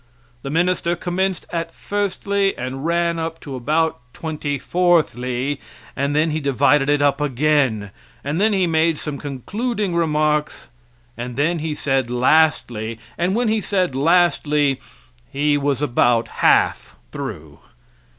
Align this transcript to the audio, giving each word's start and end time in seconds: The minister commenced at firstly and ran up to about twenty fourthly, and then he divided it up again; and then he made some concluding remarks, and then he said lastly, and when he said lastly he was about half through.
The 0.41 0.49
minister 0.49 0.95
commenced 0.95 1.45
at 1.51 1.71
firstly 1.71 2.57
and 2.57 2.83
ran 2.87 3.19
up 3.19 3.39
to 3.41 3.53
about 3.53 3.99
twenty 4.15 4.57
fourthly, 4.57 5.61
and 5.95 6.15
then 6.15 6.31
he 6.31 6.39
divided 6.39 6.89
it 6.89 7.03
up 7.03 7.21
again; 7.21 7.91
and 8.23 8.41
then 8.41 8.51
he 8.51 8.65
made 8.65 8.97
some 8.97 9.19
concluding 9.19 9.93
remarks, 9.93 10.69
and 11.15 11.35
then 11.35 11.59
he 11.59 11.75
said 11.75 12.09
lastly, 12.09 12.97
and 13.15 13.35
when 13.35 13.47
he 13.47 13.61
said 13.61 13.93
lastly 13.93 14.79
he 15.31 15.55
was 15.55 15.83
about 15.83 16.29
half 16.39 16.95
through. 17.11 17.59